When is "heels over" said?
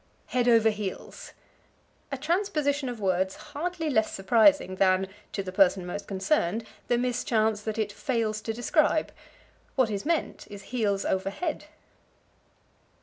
10.73-11.29